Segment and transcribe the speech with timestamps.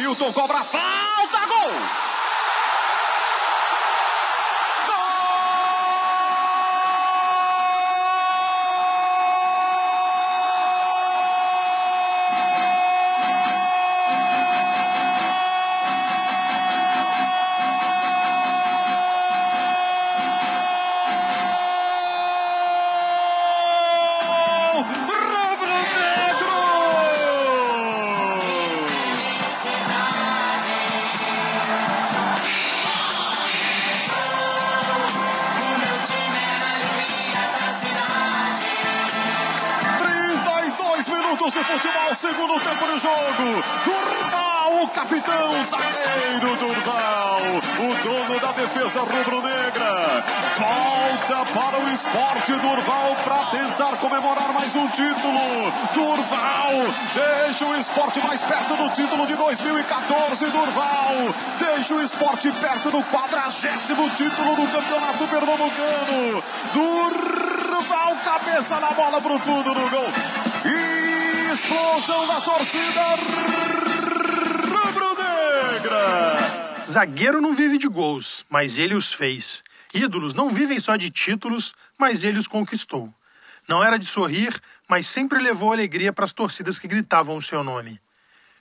[0.00, 2.09] Ailton cobra falta, gol!
[43.00, 43.62] Jogo.
[43.84, 47.40] Durval, o capitão, zagueiro Durval,
[47.80, 50.24] o dono da defesa rubro-negra.
[50.58, 55.72] Volta para o esporte Durval para tentar comemorar mais um título.
[55.94, 56.70] Durval
[57.14, 60.46] deixa o esporte mais perto do título de 2014.
[60.46, 61.14] Durval
[61.58, 66.44] deixa o esporte perto do quadragésimo título do campeonato pernambucano.
[66.74, 70.08] Durval, cabeça na bola pro fundo no gol.
[70.66, 70.99] E
[71.52, 73.16] explosão da torcida
[74.68, 76.84] rubro-negra.
[76.88, 79.62] Zagueiro não vive de gols, mas ele os fez.
[79.92, 83.12] Ídolos não vivem só de títulos, mas ele os conquistou.
[83.68, 87.62] Não era de sorrir, mas sempre levou alegria para as torcidas que gritavam o seu
[87.62, 88.00] nome.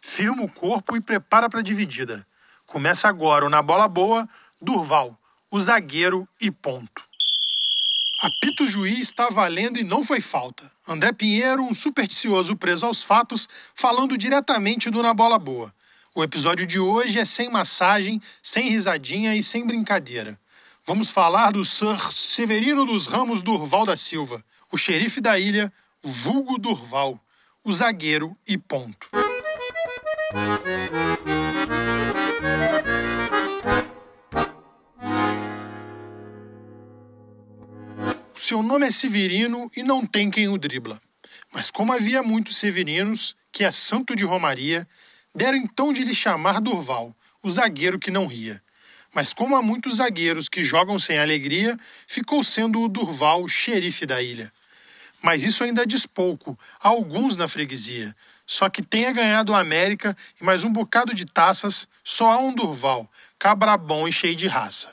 [0.00, 2.26] Firma o corpo e prepara para a dividida.
[2.66, 4.28] Começa agora o Na Bola Boa,
[4.60, 5.18] Durval,
[5.50, 7.02] o zagueiro e ponto.
[8.24, 10.72] Apito juiz está valendo e não foi falta.
[10.88, 15.70] André Pinheiro, um supersticioso preso aos fatos, falando diretamente do Na Bola Boa.
[16.14, 20.40] O episódio de hoje é sem massagem, sem risadinha e sem brincadeira.
[20.86, 25.70] Vamos falar do Sir Severino dos Ramos Durval da Silva, o xerife da ilha,
[26.02, 27.20] vulgo Durval,
[27.62, 29.06] o zagueiro e ponto.
[38.46, 41.00] Seu nome é Severino e não tem quem o dribla.
[41.50, 44.86] Mas como havia muitos Severinos, que é santo de Romaria,
[45.34, 48.62] deram então de lhe chamar Durval, o zagueiro que não ria.
[49.14, 51.74] Mas como há muitos zagueiros que jogam sem alegria,
[52.06, 54.52] ficou sendo o Durval xerife da ilha.
[55.22, 58.14] Mas isso ainda diz pouco a alguns na freguesia.
[58.46, 62.54] Só que tenha ganhado a América e mais um bocado de taças, só há um
[62.54, 64.92] Durval, cabra bom e cheio de raça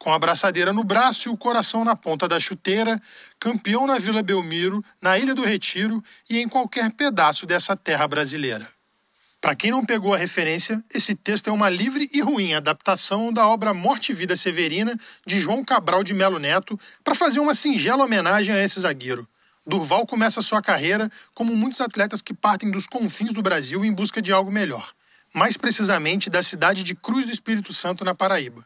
[0.00, 3.00] com a braçadeira no braço e o coração na ponta da chuteira,
[3.38, 8.66] campeão na Vila Belmiro, na Ilha do Retiro e em qualquer pedaço dessa terra brasileira.
[9.42, 13.46] Para quem não pegou a referência, esse texto é uma livre e ruim adaptação da
[13.46, 18.04] obra Morte e Vida Severina de João Cabral de Melo Neto para fazer uma singela
[18.04, 19.28] homenagem a esse zagueiro.
[19.66, 24.22] Durval começa sua carreira como muitos atletas que partem dos confins do Brasil em busca
[24.22, 24.92] de algo melhor,
[25.34, 28.64] mais precisamente da cidade de Cruz do Espírito Santo, na Paraíba.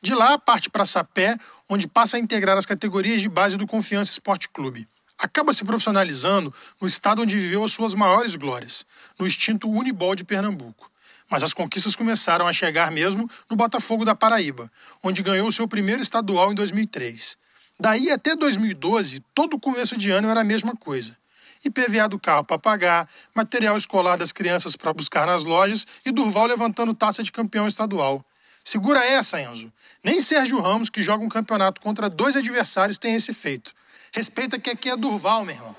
[0.00, 1.36] De lá, parte para Sapé,
[1.68, 4.86] onde passa a integrar as categorias de base do Confiança Esporte Clube.
[5.18, 8.86] Acaba se profissionalizando no estado onde viveu as suas maiores glórias,
[9.18, 10.88] no extinto Unibol de Pernambuco.
[11.28, 14.70] Mas as conquistas começaram a chegar mesmo no Botafogo da Paraíba,
[15.02, 17.36] onde ganhou seu primeiro estadual em 2003.
[17.80, 21.16] Daí até 2012, todo começo de ano era a mesma coisa.
[21.64, 26.46] IPVA do carro para pagar, material escolar das crianças para buscar nas lojas e Durval
[26.46, 28.24] levantando taça de campeão estadual.
[28.68, 29.72] Segura essa, Enzo.
[30.04, 33.72] Nem Sérgio Ramos, que joga um campeonato contra dois adversários, tem esse feito.
[34.12, 35.74] Respeita que aqui é Durval, meu irmão.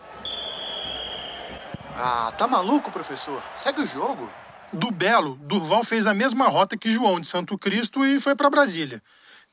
[1.95, 3.43] Ah, tá maluco, professor?
[3.55, 4.27] Segue o jogo.
[4.73, 8.49] Do Belo, Durval fez a mesma rota que João de Santo Cristo e foi para
[8.49, 9.03] Brasília.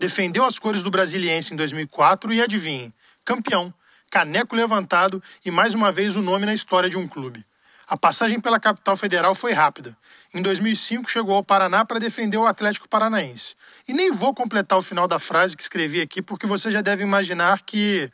[0.01, 2.91] Defendeu as cores do Brasiliense em 2004 e adivinhe,
[3.23, 3.71] campeão,
[4.11, 7.45] caneco levantado e mais uma vez o nome na história de um clube.
[7.89, 9.97] A passagem pela capital federal foi rápida.
[10.35, 13.55] Em 2005 chegou ao Paraná para defender o Atlético Paranaense.
[13.87, 17.05] E nem vou completar o final da frase que escrevi aqui, porque você já deve
[17.05, 18.11] imaginar que,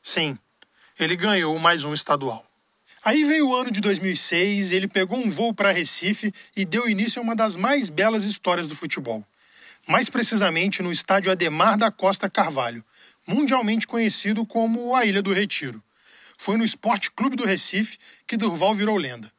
[0.00, 0.38] sim,
[1.00, 2.46] ele ganhou mais um estadual.
[3.04, 7.20] Aí veio o ano de 2006, ele pegou um voo para Recife e deu início
[7.20, 9.24] a uma das mais belas histórias do futebol.
[9.88, 12.84] Mais precisamente no estádio Ademar da Costa Carvalho,
[13.26, 15.82] mundialmente conhecido como a Ilha do Retiro.
[16.38, 19.30] Foi no Esporte Clube do Recife que Durval virou lenda.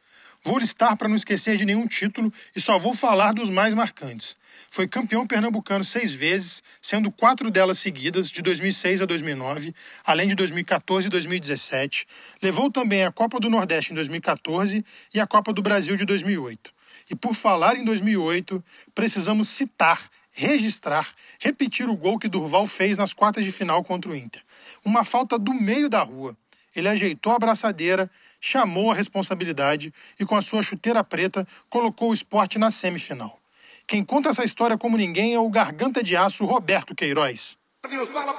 [0.44, 4.36] Vou listar para não esquecer de nenhum título e só vou falar dos mais marcantes.
[4.70, 9.74] Foi campeão pernambucano seis vezes, sendo quatro delas seguidas, de 2006 a 2009,
[10.06, 12.06] além de 2014 e 2017.
[12.42, 16.74] Levou também a Copa do Nordeste em 2014 e a Copa do Brasil de 2008.
[17.10, 18.64] E por falar em 2008,
[18.94, 24.16] precisamos citar, registrar, repetir o gol que Durval fez nas quartas de final contra o
[24.16, 24.42] Inter.
[24.86, 26.38] Uma falta do meio da rua
[26.76, 32.14] Ele ajeitou a abraçadeira, chamou a responsabilidade e, com a sua chuteira preta, colocou o
[32.14, 33.40] esporte na semifinal.
[33.88, 37.58] Quem conta essa história como ninguém é o garganta de aço Roberto Queiroz.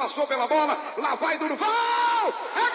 [0.00, 2.34] Passou pela bola, lá vai Durval!
[2.56, 2.69] É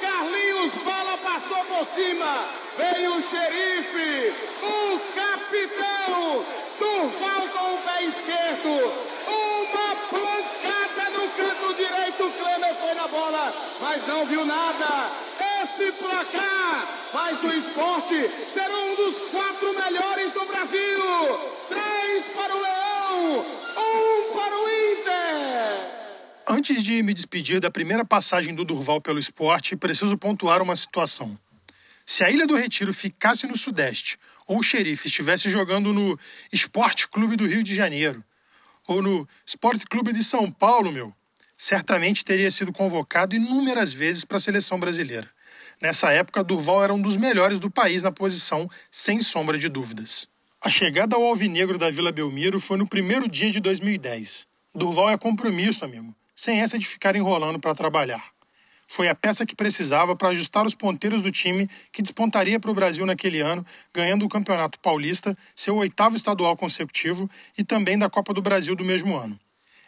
[0.00, 2.48] Carlinhos Bala passou por cima.
[2.76, 6.44] Veio o xerife, o capitão.
[6.78, 8.92] Durval com o pé esquerdo.
[9.26, 12.26] Uma pancada no canto direito.
[12.26, 15.12] O Klemer foi na bola, mas não viu nada.
[15.62, 21.17] Esse placar faz do esporte ser um dos quatro melhores do Brasil.
[26.58, 31.38] Antes de me despedir da primeira passagem do Durval pelo esporte, preciso pontuar uma situação.
[32.04, 36.18] Se a Ilha do Retiro ficasse no Sudeste, ou o xerife estivesse jogando no
[36.52, 38.24] Esporte Clube do Rio de Janeiro,
[38.88, 41.14] ou no Esporte Clube de São Paulo, meu,
[41.56, 45.30] certamente teria sido convocado inúmeras vezes para a seleção brasileira.
[45.80, 50.26] Nessa época, Durval era um dos melhores do país na posição, sem sombra de dúvidas.
[50.60, 54.44] A chegada ao Alvinegro da Vila Belmiro foi no primeiro dia de 2010.
[54.74, 58.22] Durval é compromisso, amigo, sem essa de ficar enrolando para trabalhar.
[58.86, 62.74] Foi a peça que precisava para ajustar os ponteiros do time que despontaria para o
[62.74, 68.32] Brasil naquele ano, ganhando o Campeonato Paulista, seu oitavo estadual consecutivo e também da Copa
[68.32, 69.38] do Brasil do mesmo ano.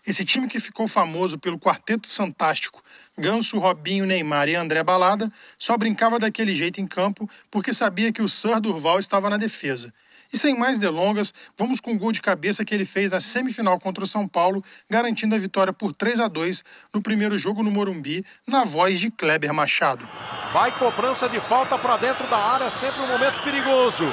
[0.04, 2.82] Esse time que ficou famoso pelo quarteto fantástico
[3.16, 8.22] Ganso, Robinho, Neymar e André Balada só brincava daquele jeito em campo porque sabia que
[8.22, 9.94] o Sir Durval estava na defesa.
[10.32, 13.78] E sem mais delongas, vamos com o gol de cabeça que ele fez na semifinal
[13.80, 16.62] contra o São Paulo, garantindo a vitória por 3 a 2
[16.94, 20.08] no primeiro jogo no Morumbi, na voz de Kleber Machado.
[20.52, 24.04] Vai cobrança de falta para dentro da área, sempre um momento perigoso.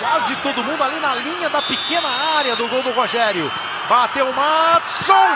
[0.00, 3.50] Quase todo mundo ali na linha da pequena área do gol do Rogério.
[3.88, 5.28] Bateu o Matson.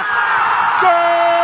[0.80, 1.41] Gol!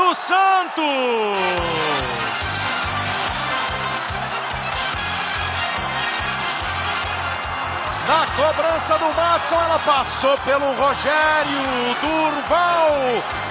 [0.00, 0.80] Do Santos.
[8.08, 12.96] Na cobrança do Matson, ela passou pelo Rogério Durval.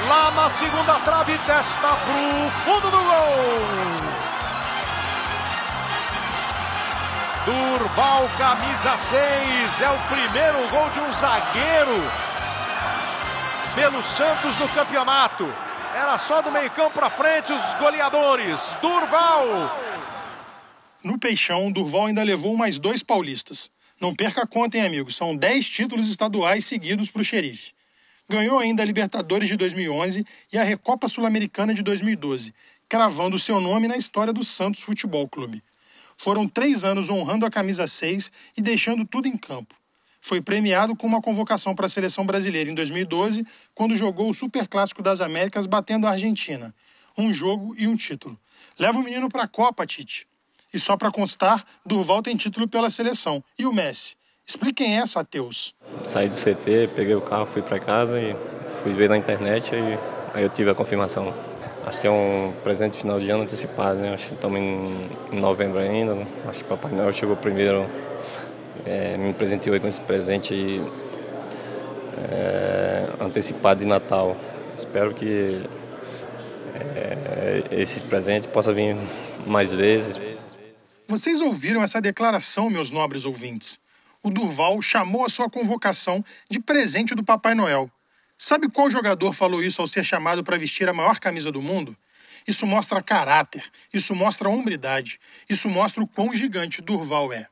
[0.08, 3.60] Lá na segunda trave, testa pro fundo do gol.
[7.46, 9.82] Durval, camisa 6.
[9.82, 12.12] É o primeiro gol de um zagueiro
[13.76, 15.69] pelo Santos no campeonato.
[16.02, 18.58] Era só do meio-campo para frente os goleadores.
[18.82, 19.46] Durval.
[21.04, 23.70] No Peixão, Durval ainda levou mais dois paulistas.
[24.00, 25.12] Não perca a conta, hein, amigo?
[25.12, 27.74] São 10 títulos estaduais seguidos para o xerife.
[28.30, 32.54] Ganhou ainda a Libertadores de 2011 e a Recopa Sul-Americana de 2012,
[32.88, 35.62] cravando seu nome na história do Santos Futebol Clube.
[36.16, 39.76] Foram três anos honrando a camisa 6 e deixando tudo em campo.
[40.22, 45.02] Foi premiado com uma convocação para a seleção brasileira em 2012, quando jogou o Superclássico
[45.02, 46.74] das Américas batendo a Argentina.
[47.18, 48.38] Um jogo e um título.
[48.78, 50.28] Leva o menino para a Copa, Tite.
[50.74, 53.44] E só para constar, Durval tem título pela seleção.
[53.58, 54.16] E o Messi?
[54.46, 55.76] Expliquem essa, Ateus.
[56.04, 58.36] Saí do CT, peguei o carro, fui para casa e
[58.82, 60.00] fui ver na internet e
[60.34, 61.34] aí eu tive a confirmação.
[61.86, 64.14] Acho que é um presente de final de ano antecipado, né?
[64.14, 66.14] Acho que estamos em, em novembro ainda.
[66.14, 66.28] Né?
[66.48, 67.86] Acho que o Papai Noel chegou primeiro,
[68.86, 70.82] é, me presenteou com esse presente
[72.32, 74.36] é, antecipado de Natal.
[74.78, 75.62] Espero que
[76.76, 78.96] é, esses presentes possam vir
[79.46, 80.20] mais vezes.
[81.08, 83.80] Vocês ouviram essa declaração, meus nobres ouvintes?
[84.22, 87.90] O Durval chamou a sua convocação de presente do Papai Noel.
[88.38, 91.96] Sabe qual jogador falou isso ao ser chamado para vestir a maior camisa do mundo?
[92.48, 95.20] Isso mostra caráter, isso mostra hombridade,
[95.50, 97.48] isso mostra o quão gigante Durval é.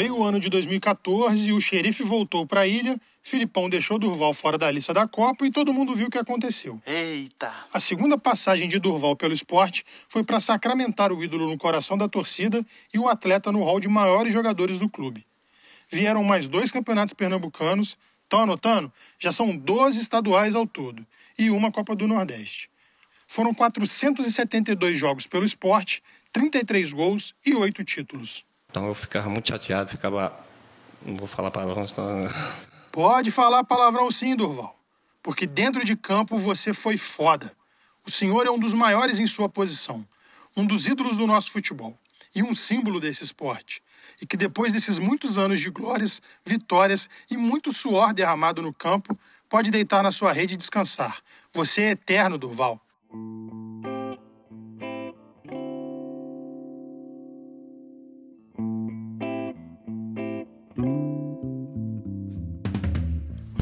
[0.00, 4.32] Veio o ano de 2014 e o xerife voltou para a ilha, Filipão deixou Durval
[4.32, 6.80] fora da lista da Copa e todo mundo viu o que aconteceu.
[6.86, 7.52] Eita!
[7.70, 12.08] A segunda passagem de Durval pelo esporte foi para sacramentar o ídolo no coração da
[12.08, 12.64] torcida
[12.94, 15.26] e o atleta no hall de maiores jogadores do clube.
[15.92, 17.98] vieram mais dois campeonatos pernambucanos.
[18.22, 18.90] Estão anotando?
[19.18, 21.06] Já são 12 estaduais ao todo
[21.38, 22.70] e uma Copa do Nordeste.
[23.28, 26.02] Foram 472 jogos pelo esporte,
[26.32, 28.48] 33 gols e 8 títulos.
[28.70, 30.32] Então eu ficava muito chateado, ficava.
[31.02, 32.28] Não vou falar palavrão, senão.
[32.92, 34.76] Pode falar palavrão sim, Durval.
[35.22, 37.52] Porque dentro de campo você foi foda.
[38.06, 40.06] O senhor é um dos maiores em sua posição,
[40.56, 41.96] um dos ídolos do nosso futebol
[42.34, 43.82] e um símbolo desse esporte.
[44.20, 49.18] E que depois desses muitos anos de glórias, vitórias e muito suor derramado no campo,
[49.48, 51.20] pode deitar na sua rede e descansar.
[51.52, 52.80] Você é eterno, Durval.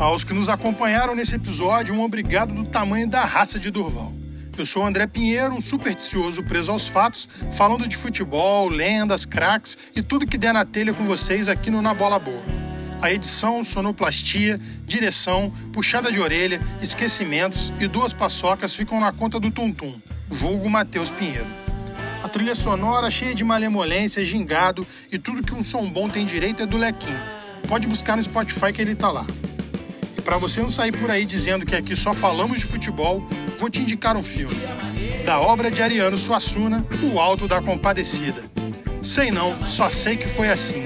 [0.00, 4.12] Aos que nos acompanharam nesse episódio, um obrigado do tamanho da raça de Durval.
[4.56, 9.76] Eu sou o André Pinheiro, um supersticioso preso aos fatos, falando de futebol, lendas, craques
[9.96, 12.42] e tudo que der na telha com vocês aqui no Na Bola Boa.
[13.02, 19.50] A edição, sonoplastia, direção, puxada de orelha, esquecimentos e duas paçocas ficam na conta do
[19.50, 21.48] Tuntum, vulgo Matheus Pinheiro.
[22.22, 26.62] A trilha sonora, cheia de malemolência, gingado e tudo que um som bom tem direito
[26.62, 27.16] é do Lequim.
[27.66, 29.26] Pode buscar no Spotify que ele tá lá.
[30.28, 33.26] Para você não sair por aí dizendo que aqui só falamos de futebol,
[33.58, 34.54] vou te indicar um filme.
[35.24, 38.42] Da obra de Ariano Suassuna, O Alto da Compadecida.
[39.02, 40.84] Sei não, só sei que foi assim.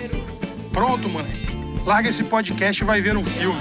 [0.73, 1.59] Pronto, moleque.
[1.85, 3.59] Larga esse podcast e vai ver um filme.